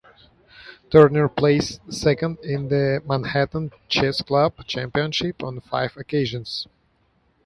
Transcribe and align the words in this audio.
Turner 0.89 1.29
placed 1.29 1.79
second 1.93 2.39
in 2.41 2.69
the 2.69 3.03
Manhattan 3.05 3.71
Chess 3.87 4.23
Club 4.23 4.65
championship 4.65 5.43
on 5.43 5.59
five 5.61 5.95
occasions. 5.95 6.65